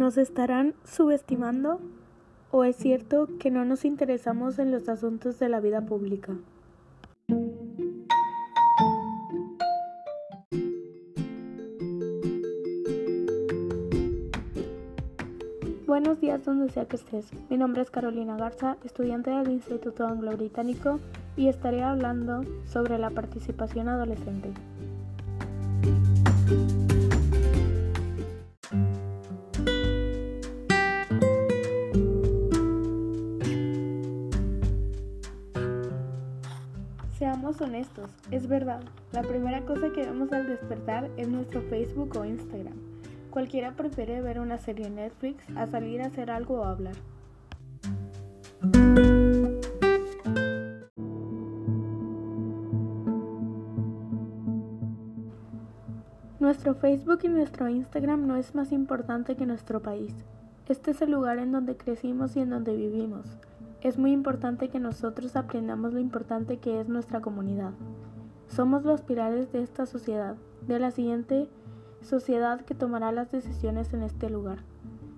[0.00, 1.78] ¿Nos estarán subestimando?
[2.50, 6.32] ¿O es cierto que no nos interesamos en los asuntos de la vida pública?
[15.86, 17.26] Buenos días donde sea que estés.
[17.50, 20.98] Mi nombre es Carolina Garza, estudiante del Instituto Anglo-Británico
[21.36, 24.48] y estaré hablando sobre la participación adolescente.
[37.20, 38.80] Seamos honestos, es verdad,
[39.12, 42.72] la primera cosa que vemos al despertar es nuestro Facebook o Instagram.
[43.28, 46.94] Cualquiera prefiere ver una serie en Netflix a salir a hacer algo o hablar.
[56.38, 60.14] Nuestro Facebook y nuestro Instagram no es más importante que nuestro país.
[60.70, 63.26] Este es el lugar en donde crecimos y en donde vivimos.
[63.82, 67.72] Es muy importante que nosotros aprendamos lo importante que es nuestra comunidad.
[68.46, 70.36] Somos los pilares de esta sociedad,
[70.66, 71.48] de la siguiente
[72.02, 74.58] sociedad que tomará las decisiones en este lugar.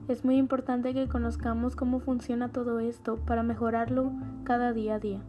[0.07, 4.13] Es muy importante que conozcamos cómo funciona todo esto para mejorarlo
[4.45, 5.23] cada día a día.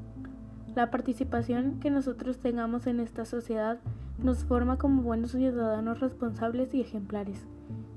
[0.76, 3.80] La participación que nosotros tengamos en esta sociedad
[4.20, 7.48] nos forma como buenos ciudadanos responsables y ejemplares.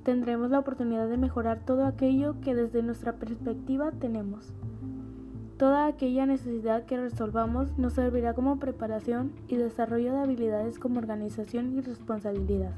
[0.02, 4.54] Tendremos la oportunidad de mejorar todo aquello que desde nuestra perspectiva tenemos.
[5.58, 11.74] Toda aquella necesidad que resolvamos nos servirá como preparación y desarrollo de habilidades como organización
[11.74, 12.72] y responsabilidad.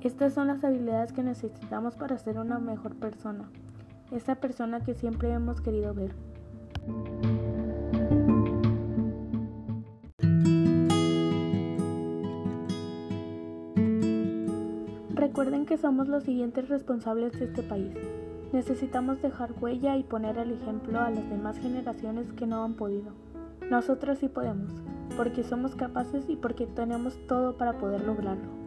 [0.00, 3.48] Estas son las habilidades que necesitamos para ser una mejor persona,
[4.10, 6.12] esa persona que siempre hemos querido ver.
[15.14, 17.96] Recuerden que somos los siguientes responsables de este país.
[18.52, 23.12] Necesitamos dejar huella y poner el ejemplo a las demás generaciones que no han podido.
[23.70, 24.70] Nosotros sí podemos,
[25.16, 28.61] porque somos capaces y porque tenemos todo para poder lograrlo.